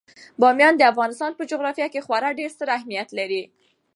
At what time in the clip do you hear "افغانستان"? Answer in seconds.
0.91-1.31